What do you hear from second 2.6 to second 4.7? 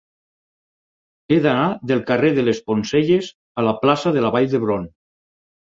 Poncelles a la plaça de la Vall